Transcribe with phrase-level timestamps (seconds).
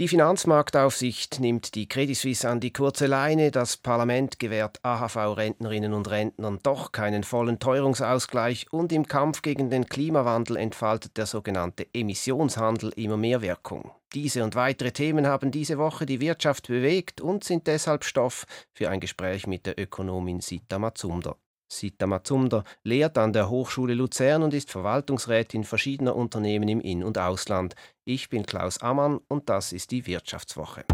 [0.00, 3.52] Die Finanzmarktaufsicht nimmt die Credit Suisse an die kurze Leine.
[3.52, 9.86] Das Parlament gewährt AHV-Rentnerinnen und Rentnern doch keinen vollen Teuerungsausgleich und im Kampf gegen den
[9.86, 13.92] Klimawandel entfaltet der sogenannte Emissionshandel immer mehr Wirkung.
[14.14, 18.90] Diese und weitere Themen haben diese Woche die Wirtschaft bewegt und sind deshalb Stoff für
[18.90, 21.36] ein Gespräch mit der Ökonomin Sita Mazumder.
[21.78, 27.18] Sita Mazumder lehrt an der Hochschule Luzern und ist Verwaltungsrätin verschiedener Unternehmen im In- und
[27.18, 27.74] Ausland.
[28.04, 30.84] Ich bin Klaus Ammann und das ist die Wirtschaftswoche.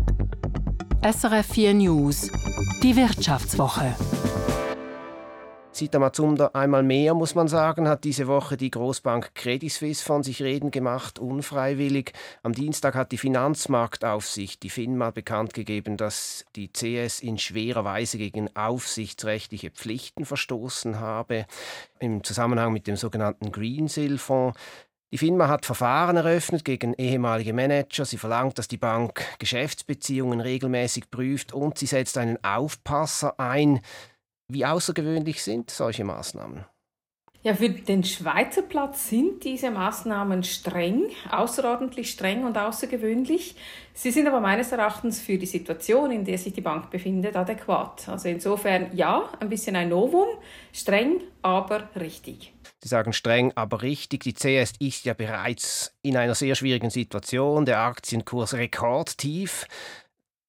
[1.02, 2.30] SRF 4 News,
[2.82, 3.94] die Wirtschaftswoche.
[5.72, 10.24] Sita Mazumder, einmal mehr muss man sagen, hat diese Woche die Großbank Credit Suisse von
[10.24, 12.12] sich reden gemacht, unfreiwillig.
[12.42, 18.18] Am Dienstag hat die Finanzmarktaufsicht, die FINMA, bekannt gegeben, dass die CS in schwerer Weise
[18.18, 21.46] gegen aufsichtsrechtliche Pflichten verstoßen habe,
[22.00, 24.58] im Zusammenhang mit dem sogenannten Greensill-Fonds.
[25.12, 28.04] Die FINMA hat Verfahren eröffnet gegen ehemalige Manager.
[28.04, 33.80] Sie verlangt, dass die Bank Geschäftsbeziehungen regelmäßig prüft und sie setzt einen Aufpasser ein.
[34.52, 36.64] Wie außergewöhnlich sind solche Maßnahmen?
[37.42, 43.54] Ja, für den Schweizer Platz sind diese Maßnahmen streng, außerordentlich streng und außergewöhnlich.
[43.94, 48.08] Sie sind aber meines Erachtens für die Situation, in der sich die Bank befindet, adäquat.
[48.10, 50.26] Also insofern ja, ein bisschen ein Novum,
[50.74, 52.52] streng, aber richtig.
[52.82, 54.24] Sie sagen streng, aber richtig.
[54.24, 57.64] Die CS ist ja bereits in einer sehr schwierigen Situation.
[57.64, 59.66] Der Aktienkurs rekordtief.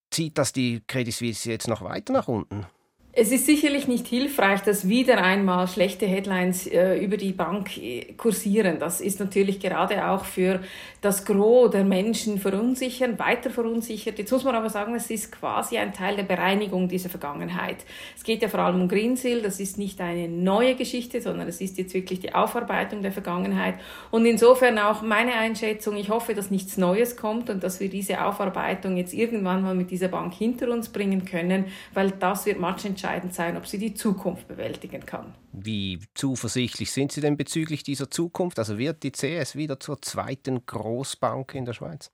[0.09, 2.65] Zieht das die Credit Suisse jetzt noch weiter nach unten?
[3.13, 8.13] Es ist sicherlich nicht hilfreich, dass wieder einmal schlechte Headlines äh, über die Bank äh,
[8.13, 8.79] kursieren.
[8.79, 10.61] Das ist natürlich gerade auch für
[11.01, 14.17] das Gros der Menschen verunsichern, weiter verunsichert.
[14.17, 17.83] Jetzt muss man aber sagen, es ist quasi ein Teil der Bereinigung dieser Vergangenheit.
[18.15, 19.41] Es geht ja vor allem um Greensill.
[19.41, 23.75] Das ist nicht eine neue Geschichte, sondern es ist jetzt wirklich die Aufarbeitung der Vergangenheit.
[24.09, 28.23] Und insofern auch meine Einschätzung, ich hoffe, dass nichts Neues kommt und dass wir diese
[28.23, 33.00] Aufarbeitung jetzt irgendwann mal mit dieser Bank hinter uns bringen können, weil das wird matchentscheidend
[33.01, 35.33] entscheidend sein, ob sie die Zukunft bewältigen kann.
[35.51, 38.59] Wie zuversichtlich sind Sie denn bezüglich dieser Zukunft?
[38.59, 42.11] Also wird die CS wieder zur zweiten Großbank in der Schweiz?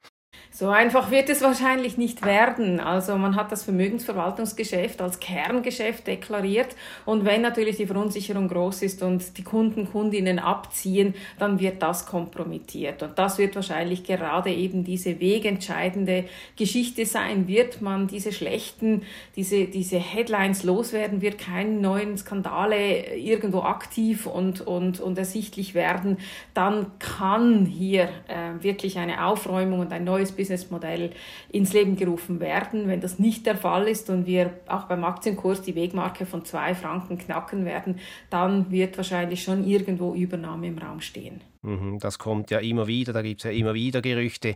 [0.52, 2.80] So einfach wird es wahrscheinlich nicht werden.
[2.80, 6.76] Also man hat das Vermögensverwaltungsgeschäft als Kerngeschäft deklariert
[7.06, 12.08] und wenn natürlich die Verunsicherung groß ist und die Kunden, Kundinnen abziehen, dann wird das
[12.08, 13.04] kompromittiert.
[13.04, 17.48] Und das wird wahrscheinlich gerade eben diese wegentscheidende Geschichte sein.
[17.48, 19.04] Wird man diese schlechten,
[19.36, 26.18] diese, diese Headlines loswerden, wird keine neuen Skandale irgendwo aktiv und, und, und ersichtlich werden,
[26.54, 31.12] dann kann hier äh, wirklich eine Aufräumung und ein neues neues Businessmodell
[31.50, 32.88] ins Leben gerufen werden.
[32.88, 36.76] Wenn das nicht der Fall ist und wir auch beim Aktienkurs die Wegmarke von zwei
[36.76, 38.00] Franken knacken werden,
[38.30, 41.42] dann wird wahrscheinlich schon irgendwo Übernahme im Raum stehen.
[41.62, 44.56] Mhm, das kommt ja immer wieder, da gibt es ja immer wieder Gerüchte.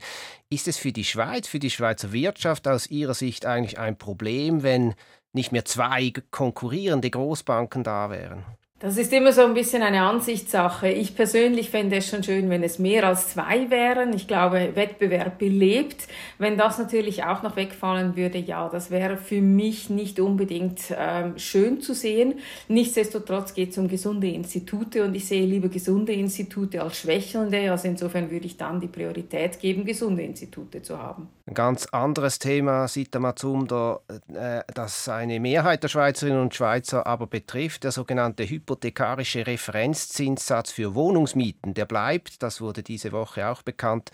[0.50, 4.64] Ist es für die Schweiz, für die Schweizer Wirtschaft aus Ihrer Sicht eigentlich ein Problem,
[4.64, 4.94] wenn
[5.34, 8.46] nicht mehr zwei konkurrierende Großbanken da wären?
[8.82, 10.90] Das ist immer so ein bisschen eine Ansichtssache.
[10.90, 14.12] Ich persönlich fände es schon schön, wenn es mehr als zwei wären.
[14.12, 16.08] Ich glaube, Wettbewerb belebt.
[16.40, 21.38] Wenn das natürlich auch noch wegfallen würde, ja, das wäre für mich nicht unbedingt ähm,
[21.38, 22.40] schön zu sehen.
[22.70, 27.70] Nichtsdestotrotz geht es um gesunde Institute und ich sehe lieber gesunde Institute als schwächelnde.
[27.70, 31.30] Also insofern würde ich dann die Priorität geben, gesunde Institute zu haben.
[31.52, 34.00] Ein ganz anderes Thema, Sita Mazumder,
[34.34, 40.72] äh, das eine Mehrheit der Schweizerinnen und Schweizer aber betrifft, der sogenannte Hypo hypothekarische Referenzzinssatz
[40.72, 44.12] für Wohnungsmieten, der bleibt, das wurde diese Woche auch bekannt,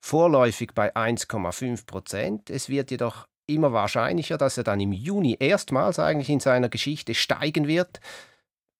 [0.00, 2.50] vorläufig bei 1,5 Prozent.
[2.50, 7.14] Es wird jedoch immer wahrscheinlicher, dass er dann im Juni erstmals eigentlich in seiner Geschichte
[7.14, 7.98] steigen wird.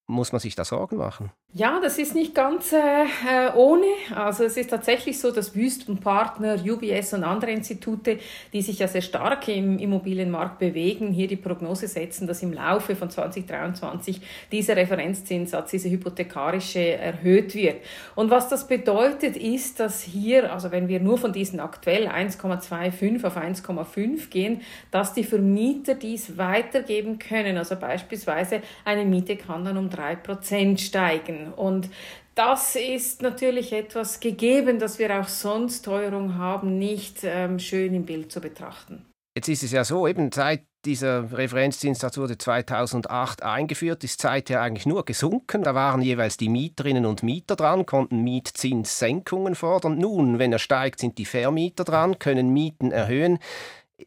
[0.06, 1.32] Muss man sich da Sorgen machen?
[1.58, 3.86] Ja, das ist nicht ganz äh, äh, ohne.
[4.14, 8.18] Also es ist tatsächlich so, dass Wüstenpartner, UBS und andere Institute,
[8.52, 12.94] die sich ja sehr stark im Immobilienmarkt bewegen, hier die Prognose setzen, dass im Laufe
[12.94, 14.20] von 2023
[14.52, 17.82] dieser Referenzzinssatz, diese hypothekarische, erhöht wird.
[18.16, 23.24] Und was das bedeutet, ist, dass hier, also wenn wir nur von diesen aktuell 1,25
[23.24, 24.60] auf 1,5 gehen,
[24.90, 27.56] dass die Vermieter dies weitergeben können.
[27.56, 31.45] Also beispielsweise eine Miete kann dann um 3% steigen.
[31.54, 31.88] Und
[32.34, 38.04] das ist natürlich etwas gegeben, dass wir auch sonst Teuerung haben, nicht ähm, schön im
[38.04, 39.06] Bild zu betrachten.
[39.36, 44.86] Jetzt ist es ja so, eben seit dieser Referenzzinssatz wurde 2008 eingeführt, ist seither eigentlich
[44.86, 45.62] nur gesunken.
[45.62, 49.98] Da waren jeweils die Mieterinnen und Mieter dran, konnten Mietzinssenkungen fordern.
[49.98, 53.38] Nun, wenn er steigt, sind die Vermieter dran, können Mieten erhöhen.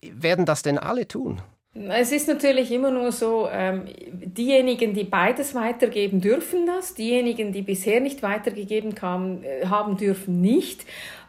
[0.01, 1.41] Werden das denn alle tun?
[1.87, 6.93] Es ist natürlich immer nur so, ähm, diejenigen, die beides weitergeben, dürfen das.
[6.93, 8.95] Diejenigen, die bisher nicht weitergegeben
[9.43, 10.85] äh, haben dürfen nicht.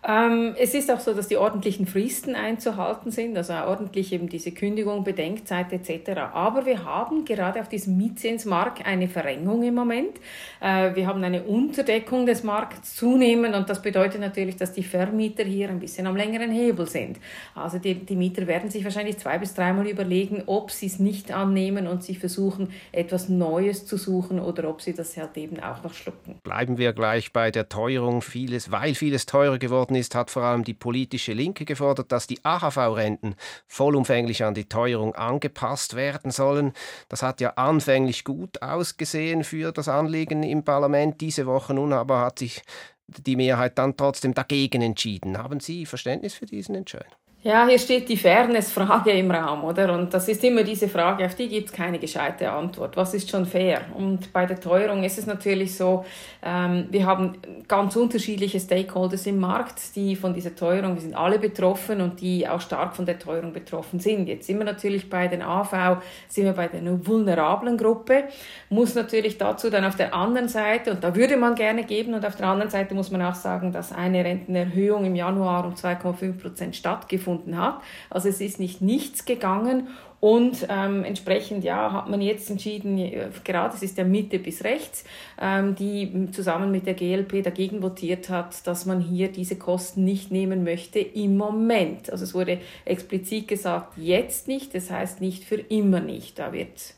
[0.07, 4.53] Ähm, es ist auch so, dass die ordentlichen Fristen einzuhalten sind, also ordentlich eben diese
[4.53, 6.21] Kündigung, Bedenkzeit etc.
[6.33, 10.17] Aber wir haben gerade auf diesem Mietzinsmarkt eine Verrengung im Moment.
[10.61, 15.45] Äh, wir haben eine Unterdeckung des Markts zunehmend und das bedeutet natürlich, dass die Vermieter
[15.45, 17.19] hier ein bisschen am längeren Hebel sind.
[17.55, 21.33] Also die, die Mieter werden sich wahrscheinlich zwei bis dreimal überlegen, ob sie es nicht
[21.33, 25.83] annehmen und sich versuchen, etwas Neues zu suchen oder ob sie das halt eben auch
[25.83, 26.37] noch schlucken.
[26.43, 28.23] Bleiben wir gleich bei der Teuerung.
[28.23, 32.45] Vieles, weil vieles teurer geworden ist, hat vor allem die politische Linke gefordert, dass die
[32.45, 33.35] AHV-Renten
[33.67, 36.73] vollumfänglich an die Teuerung angepasst werden sollen.
[37.09, 41.21] Das hat ja anfänglich gut ausgesehen für das Anliegen im Parlament.
[41.21, 42.63] Diese Woche nun aber hat sich
[43.07, 45.39] die Mehrheit dann trotzdem dagegen entschieden.
[45.39, 47.17] Haben Sie Verständnis für diesen Entscheid?
[47.43, 49.95] Ja, hier steht die Fairness-Frage im Raum, oder?
[49.95, 52.99] Und das ist immer diese Frage, auf die gibt es keine gescheite Antwort.
[52.99, 53.81] Was ist schon fair?
[53.97, 56.05] Und bei der Teuerung ist es natürlich so,
[56.43, 61.39] ähm, wir haben ganz unterschiedliche Stakeholders im Markt, die von dieser Teuerung, wir sind alle
[61.39, 64.29] betroffen und die auch stark von der Teuerung betroffen sind.
[64.29, 68.25] Jetzt sind wir natürlich bei den AV, sind wir bei der vulnerablen Gruppe,
[68.69, 72.27] muss natürlich dazu dann auf der anderen Seite, und da würde man gerne geben, und
[72.27, 76.39] auf der anderen Seite muss man auch sagen, dass eine Rentenerhöhung im Januar um 2,5
[76.39, 77.83] Prozent stattgefunden stattgefunden hat.
[78.09, 79.89] Also es ist nicht nichts gegangen
[80.21, 82.99] und ähm, entsprechend ja, hat man jetzt entschieden,
[83.43, 85.05] gerade es ist ja Mitte bis rechts,
[85.41, 90.31] ähm, die zusammen mit der GLP dagegen votiert hat, dass man hier diese Kosten nicht
[90.31, 92.11] nehmen möchte im Moment.
[92.11, 96.39] Also es wurde explizit gesagt, jetzt nicht, das heißt nicht für immer nicht.
[96.39, 96.95] Da wird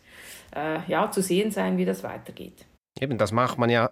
[0.57, 2.67] äh, ja zu sehen sein, wie das weitergeht.
[3.01, 3.89] Eben, das macht man ja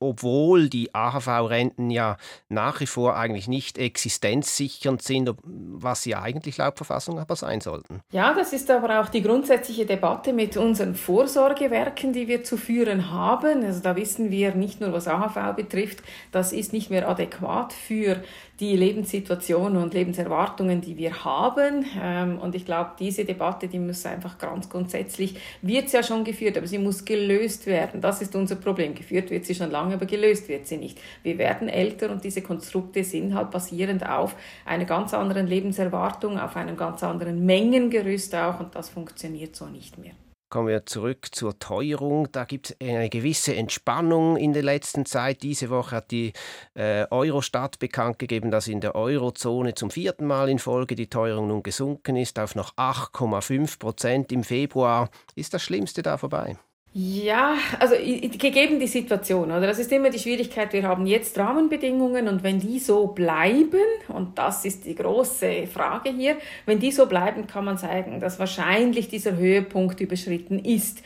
[0.00, 2.16] obwohl die AHV-Renten ja
[2.48, 8.00] nach wie vor eigentlich nicht existenzsichernd sind, was sie eigentlich laut Verfassung aber sein sollten.
[8.10, 13.10] Ja, das ist aber auch die grundsätzliche Debatte mit unseren Vorsorgewerken, die wir zu führen
[13.10, 13.64] haben.
[13.64, 16.02] Also da wissen wir nicht nur, was AHV betrifft,
[16.32, 18.22] das ist nicht mehr adäquat für
[18.60, 21.86] die Lebenssituation und Lebenserwartungen, die wir haben.
[22.00, 26.24] Ähm, und ich glaube, diese Debatte, die muss einfach ganz grundsätzlich, wird es ja schon
[26.24, 28.00] geführt, aber sie muss gelöst werden.
[28.00, 28.94] Das ist unser Problem.
[28.94, 30.98] Geführt wird sie schon lange, aber gelöst wird sie nicht.
[31.22, 34.36] Wir werden älter und diese Konstrukte sind halt basierend auf
[34.66, 39.98] einer ganz anderen Lebenserwartung, auf einem ganz anderen Mengengerüst auch und das funktioniert so nicht
[39.98, 40.12] mehr.
[40.50, 42.30] Kommen wir zurück zur Teuerung.
[42.32, 45.44] Da gibt es eine gewisse Entspannung in der letzten Zeit.
[45.44, 46.32] Diese Woche hat die
[46.74, 51.46] äh, Eurostat bekannt gegeben, dass in der Eurozone zum vierten Mal in Folge die Teuerung
[51.46, 55.08] nun gesunken ist auf noch 8,5 Prozent im Februar.
[55.36, 56.56] Ist das Schlimmste da vorbei?
[56.92, 59.60] Ja, also gegeben die Situation, oder?
[59.60, 60.72] Das ist immer die Schwierigkeit.
[60.72, 63.78] Wir haben jetzt Rahmenbedingungen und wenn die so bleiben,
[64.08, 68.40] und das ist die große Frage hier, wenn die so bleiben, kann man sagen, dass
[68.40, 71.04] wahrscheinlich dieser Höhepunkt überschritten ist.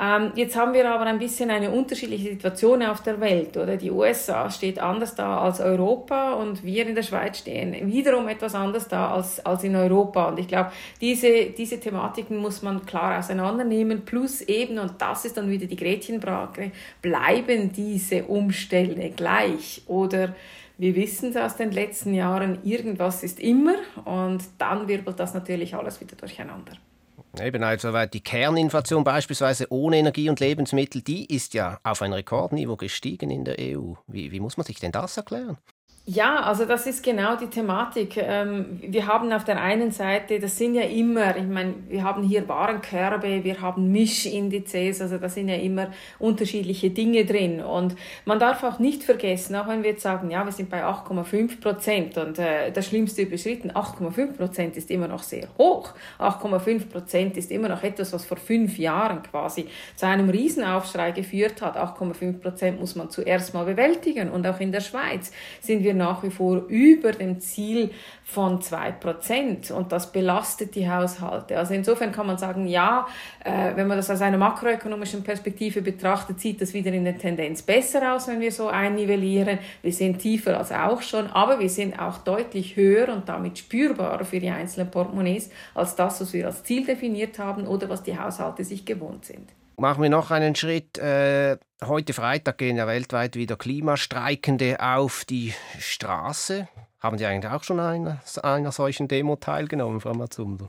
[0.00, 3.76] Ähm, jetzt haben wir aber ein bisschen eine unterschiedliche Situation auf der Welt, oder?
[3.76, 8.54] Die USA steht anders da als Europa und wir in der Schweiz stehen wiederum etwas
[8.54, 10.28] anders da als, als in Europa.
[10.28, 14.04] Und ich glaube, diese, diese Thematiken muss man klar auseinandernehmen.
[14.04, 20.34] Plus eben, und das ist dann wieder die Gretchenfrage, bleiben diese Umstände gleich oder
[20.76, 25.76] wir wissen es aus den letzten Jahren, irgendwas ist immer und dann wirbelt das natürlich
[25.76, 26.72] alles wieder durcheinander.
[27.40, 32.76] Eben, also die Kerninflation beispielsweise ohne Energie und Lebensmittel, die ist ja auf ein Rekordniveau
[32.76, 33.94] gestiegen in der EU.
[34.06, 35.58] Wie, wie muss man sich denn das erklären?
[36.06, 38.18] Ja, also das ist genau die Thematik.
[38.18, 42.22] Ähm, wir haben auf der einen Seite, das sind ja immer, ich meine, wir haben
[42.22, 45.88] hier Warenkörbe, wir haben Mischindizes, also da sind ja immer
[46.18, 47.62] unterschiedliche Dinge drin.
[47.62, 50.84] Und man darf auch nicht vergessen, auch wenn wir jetzt sagen, ja, wir sind bei
[50.84, 55.94] 8,5 Prozent und äh, das Schlimmste überschritten, 8,5 Prozent ist immer noch sehr hoch.
[56.18, 61.62] 8,5 Prozent ist immer noch etwas, was vor fünf Jahren quasi zu einem Riesenaufschrei geführt
[61.62, 61.78] hat.
[61.78, 64.28] 8,5 Prozent muss man zuerst mal bewältigen.
[64.28, 67.90] Und auch in der Schweiz sind wir nach wie vor über dem Ziel
[68.24, 71.58] von 2% und das belastet die Haushalte.
[71.58, 73.06] Also insofern kann man sagen, ja,
[73.44, 77.62] äh, wenn man das aus einer makroökonomischen Perspektive betrachtet, sieht das wieder in der Tendenz
[77.62, 79.58] besser aus, wenn wir so einnivellieren.
[79.82, 84.24] Wir sind tiefer als auch schon, aber wir sind auch deutlich höher und damit spürbarer
[84.24, 88.18] für die einzelnen Portemonnaies als das, was wir als Ziel definiert haben oder was die
[88.18, 89.50] Haushalte sich gewohnt sind.
[89.76, 90.98] Machen wir noch einen Schritt.
[90.98, 96.68] Äh, heute Freitag gehen ja weltweit wieder Klimastreikende auf die Straße.
[97.00, 100.68] Haben Sie eigentlich auch schon an einer, einer solchen Demo teilgenommen, Frau Mazumdo?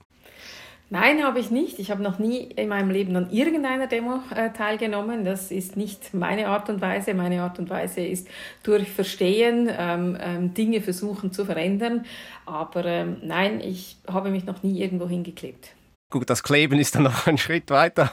[0.89, 1.77] Nein, habe ich nicht.
[1.77, 5.23] Ich habe noch nie in meinem Leben an irgendeiner Demo äh, teilgenommen.
[5.23, 7.13] Das ist nicht meine Art und Weise.
[7.13, 8.27] Meine Art und Weise ist
[8.63, 12.05] durch Verstehen ähm, ähm, Dinge versuchen zu verändern.
[12.47, 15.75] Aber ähm, nein, ich habe mich noch nie irgendwo hingeklebt.
[16.11, 18.11] Gut, das Kleben ist dann noch ein Schritt weiter.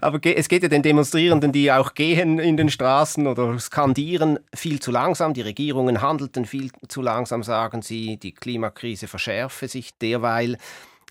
[0.00, 4.80] Aber es geht ja den Demonstrierenden, die auch gehen in den Straßen oder skandieren, viel
[4.80, 5.34] zu langsam.
[5.34, 8.16] Die Regierungen handelten viel zu langsam, sagen sie.
[8.16, 10.56] Die Klimakrise verschärfe sich derweil.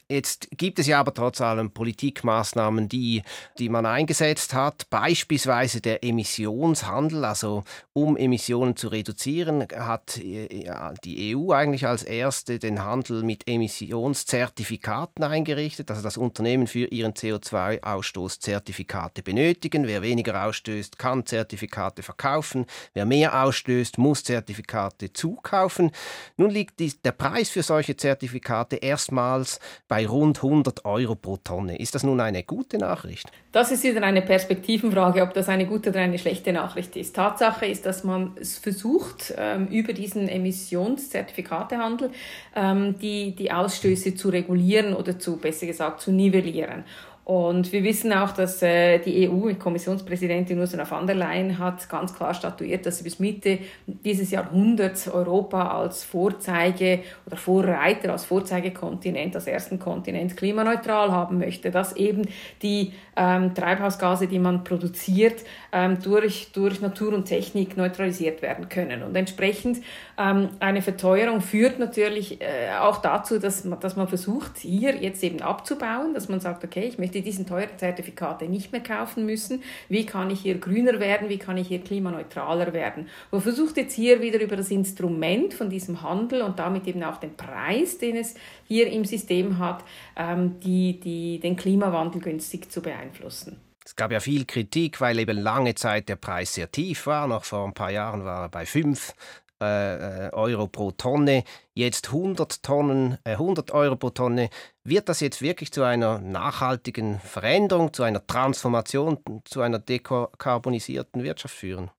[0.08, 3.24] Jetzt gibt es ja aber trotz allem Politikmaßnahmen, die,
[3.58, 11.36] die man eingesetzt hat, beispielsweise der Emissionshandel, also um Emissionen zu reduzieren, hat ja, die
[11.36, 18.40] EU eigentlich als erste den Handel mit Emissionszertifikaten eingerichtet, also das Unternehmen für ihren CO2-Ausstoß
[18.40, 19.88] Zertifikate benötigen.
[19.88, 22.68] Wer weniger ausstößt, kann Zertifikate verkaufen.
[22.94, 25.90] Wer mehr ausstößt, muss Zertifikate zukaufen.
[26.38, 31.38] Nun liegt die, der Preis für solche Zertifikate erstmals bei bei rund 100 Euro pro
[31.38, 31.80] Tonne.
[31.80, 33.32] Ist das nun eine gute Nachricht?
[33.54, 37.16] Das ist wieder eine Perspektivenfrage, ob das eine gute oder eine schlechte Nachricht ist.
[37.16, 42.10] Tatsache ist, dass man es versucht, ähm, über diesen Emissionszertifikatehandel
[42.58, 46.84] ähm, die, die Ausstöße zu regulieren oder zu, besser gesagt, zu nivellieren.
[47.25, 52.36] Und wir wissen auch, dass äh, die EU-Kommissionspräsidentin Ursula von der Leyen hat ganz klar
[52.36, 59.48] statuiert, dass sie bis Mitte dieses Jahrhunderts Europa als Vorzeige oder Vorreiter, als Vorzeigekontinent, als
[59.48, 62.27] ersten Kontinent klimaneutral haben möchte, dass eben
[62.62, 69.01] die ähm, Treibhausgase, die man produziert, ähm, durch, durch Natur und Technik neutralisiert werden können.
[69.01, 69.79] Und entsprechend
[70.20, 75.24] ähm, eine Verteuerung führt natürlich äh, auch dazu, dass man, dass man versucht, hier jetzt
[75.24, 79.26] eben abzubauen, dass man sagt, okay, ich möchte die diesen teuren Zertifikate nicht mehr kaufen
[79.26, 79.64] müssen.
[79.90, 81.30] Wie kann ich hier grüner werden?
[81.30, 83.08] Wie kann ich hier klimaneutraler werden?
[83.32, 87.18] Man versucht jetzt hier wieder über das Instrument von diesem Handel und damit eben auch
[87.18, 89.84] den Preis, den es hier im System hat,
[90.16, 93.60] ähm, die, die, den Klimawandel günstig zu beeinflussen.
[93.86, 97.28] Es gab ja viel Kritik, weil eben lange Zeit der Preis sehr tief war.
[97.28, 99.14] Noch vor ein paar Jahren war er bei 5
[99.62, 104.50] äh, äh, Euro pro Tonne, jetzt 100, Tonnen, äh, 100 Euro pro Tonne.
[104.84, 111.56] Wird das jetzt wirklich zu einer nachhaltigen Veränderung, zu einer Transformation, zu einer dekarbonisierten Wirtschaft
[111.56, 111.90] führen?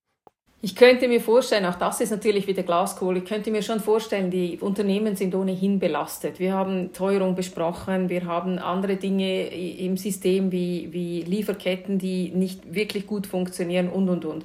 [0.63, 4.31] Ich könnte mir vorstellen, auch das ist natürlich wieder Glaskohle, ich könnte mir schon vorstellen,
[4.31, 6.39] die Unternehmen sind ohnehin belastet.
[6.39, 12.75] Wir haben Teuerung besprochen, wir haben andere Dinge im System wie, wie Lieferketten, die nicht
[12.75, 14.45] wirklich gut funktionieren und, und, und.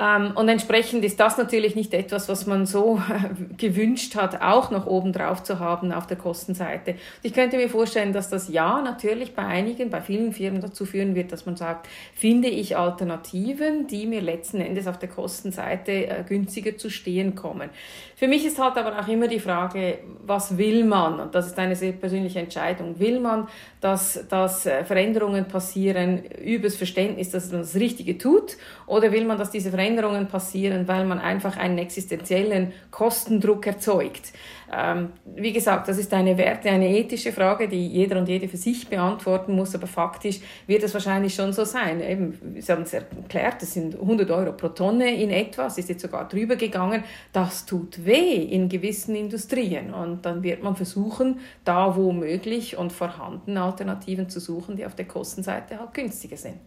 [0.00, 3.02] Ähm, und entsprechend ist das natürlich nicht etwas, was man so
[3.58, 6.94] gewünscht hat, auch noch oben drauf zu haben auf der Kostenseite.
[7.22, 11.14] ich könnte mir vorstellen, dass das ja natürlich bei einigen, bei vielen Firmen dazu führen
[11.14, 16.24] wird, dass man sagt, finde ich Alternativen, die mir letzten Endes auf der Kostenseite äh,
[16.26, 17.68] günstiger zu stehen kommen.
[18.16, 21.20] Für mich ist halt aber auch immer die Frage, was will man?
[21.20, 22.98] Und das ist eine sehr persönliche Entscheidung.
[22.98, 23.48] Will man,
[23.82, 28.56] dass, dass äh, Veränderungen passieren übers Verständnis, dass man das Richtige tut?
[28.86, 29.89] Oder will man, dass diese Veränderungen
[30.28, 34.32] passieren, weil man einfach einen existenziellen Kostendruck erzeugt?
[34.72, 38.56] Ähm, wie gesagt, das ist eine Werte, eine ethische Frage, die jeder und jede für
[38.56, 42.00] sich beantworten muss, aber faktisch wird es wahrscheinlich schon so sein.
[42.00, 45.88] Eben, Sie haben es erklärt, das sind 100 Euro pro Tonne in etwa, es ist
[45.88, 47.02] jetzt sogar drüber gegangen.
[47.32, 52.92] Das tut weh in gewissen Industrien und dann wird man versuchen, da wo möglich und
[52.92, 56.58] vorhanden Alternativen zu suchen, die auf der Kostenseite halt günstiger sind.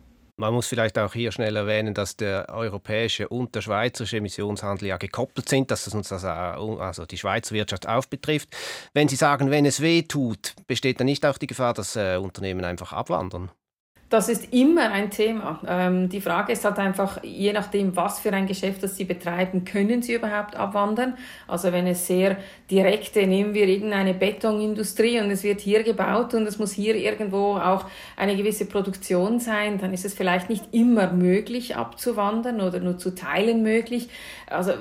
[0.44, 4.98] Man muss vielleicht auch hier schnell erwähnen, dass der europäische und der schweizerische Emissionshandel ja
[4.98, 8.50] gekoppelt sind, dass es uns auch, also die Schweizer Wirtschaft auch betrifft.
[8.94, 12.18] Wenn Sie sagen, wenn es weh tut, besteht dann nicht auch die Gefahr, dass äh,
[12.18, 13.52] Unternehmen einfach abwandern?
[14.13, 15.60] Das ist immer ein Thema.
[15.67, 19.65] Ähm, die Frage ist halt einfach, je nachdem, was für ein Geschäft das Sie betreiben,
[19.65, 21.17] können Sie überhaupt abwandern?
[21.48, 22.38] Also wenn es sehr
[22.70, 27.55] direkte, nehmen wir irgendeine Betonindustrie und es wird hier gebaut und es muss hier irgendwo
[27.55, 33.00] auch eine gewisse Produktion sein, dann ist es vielleicht nicht immer möglich abzuwandern oder nur
[33.00, 34.10] zu Teilen möglich.
[34.46, 34.74] Also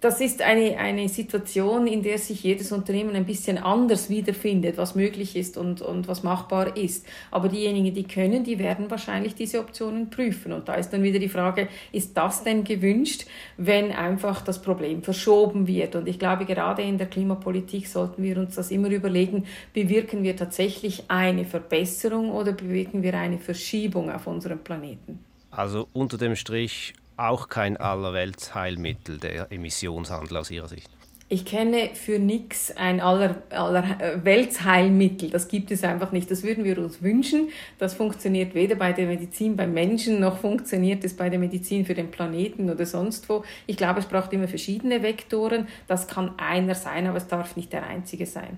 [0.00, 4.96] das ist eine, eine Situation, in der sich jedes Unternehmen ein bisschen anders wiederfindet, was
[4.96, 7.06] möglich ist und, und was machbar ist.
[7.30, 10.52] Aber diejenigen, die können, die werden wahrscheinlich diese Optionen prüfen.
[10.52, 13.26] Und da ist dann wieder die Frage, ist das denn gewünscht,
[13.58, 15.94] wenn einfach das Problem verschoben wird?
[15.94, 19.44] Und ich glaube, gerade in der Klimapolitik sollten wir uns das immer überlegen,
[19.74, 25.18] bewirken wir tatsächlich eine Verbesserung oder bewirken wir eine Verschiebung auf unserem Planeten?
[25.50, 30.90] Also unter dem Strich auch kein Allerweltsheilmittel, der Emissionshandel aus Ihrer Sicht.
[31.34, 35.30] Ich kenne für nichts ein aller, aller äh, Weltsheilmittel.
[35.30, 36.30] Das gibt es einfach nicht.
[36.30, 37.48] Das würden wir uns wünschen.
[37.76, 41.94] Das funktioniert weder bei der Medizin beim Menschen noch funktioniert es bei der Medizin für
[41.94, 43.42] den Planeten oder sonst wo.
[43.66, 45.66] Ich glaube, es braucht immer verschiedene Vektoren.
[45.88, 48.56] Das kann einer sein, aber es darf nicht der einzige sein.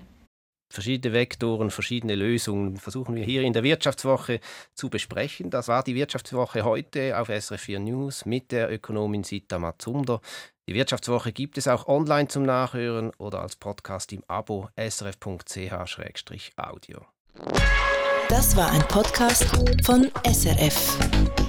[0.71, 4.39] Verschiedene Vektoren, verschiedene Lösungen versuchen wir hier in der Wirtschaftswoche
[4.75, 5.49] zu besprechen.
[5.49, 10.21] Das war die Wirtschaftswoche heute auf SRF 4 News mit der Ökonomin Sita Matsunder.
[10.67, 15.85] Die Wirtschaftswoche gibt es auch online zum Nachhören oder als Podcast im Abo srf.ch-audio.
[18.27, 19.45] Das war ein Podcast
[19.85, 21.46] von SRF.